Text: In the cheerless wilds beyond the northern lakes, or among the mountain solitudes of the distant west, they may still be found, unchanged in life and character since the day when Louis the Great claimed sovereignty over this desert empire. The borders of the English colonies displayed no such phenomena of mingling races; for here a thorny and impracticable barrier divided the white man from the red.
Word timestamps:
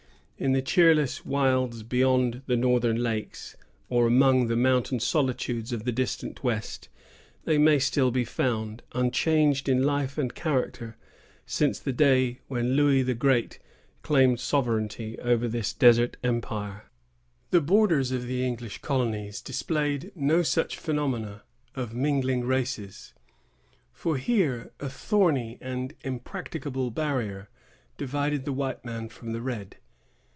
In 0.37 0.53
the 0.53 0.61
cheerless 0.63 1.23
wilds 1.23 1.83
beyond 1.83 2.41
the 2.47 2.57
northern 2.57 2.97
lakes, 3.03 3.55
or 3.89 4.07
among 4.07 4.47
the 4.47 4.55
mountain 4.55 4.99
solitudes 4.99 5.71
of 5.71 5.83
the 5.83 5.91
distant 5.91 6.43
west, 6.43 6.89
they 7.43 7.59
may 7.59 7.77
still 7.77 8.09
be 8.09 8.25
found, 8.25 8.81
unchanged 8.93 9.69
in 9.69 9.83
life 9.83 10.17
and 10.17 10.33
character 10.33 10.97
since 11.45 11.77
the 11.77 11.93
day 11.93 12.39
when 12.47 12.71
Louis 12.73 13.03
the 13.03 13.13
Great 13.13 13.59
claimed 14.01 14.39
sovereignty 14.39 15.15
over 15.19 15.47
this 15.47 15.73
desert 15.73 16.17
empire. 16.23 16.85
The 17.51 17.61
borders 17.61 18.09
of 18.11 18.25
the 18.25 18.43
English 18.43 18.79
colonies 18.79 19.41
displayed 19.43 20.11
no 20.15 20.41
such 20.41 20.75
phenomena 20.79 21.43
of 21.75 21.93
mingling 21.93 22.45
races; 22.45 23.13
for 23.93 24.17
here 24.17 24.71
a 24.79 24.89
thorny 24.89 25.59
and 25.61 25.93
impracticable 26.03 26.89
barrier 26.89 27.47
divided 27.95 28.45
the 28.45 28.53
white 28.53 28.83
man 28.83 29.07
from 29.09 29.33
the 29.33 29.41
red. 29.43 29.77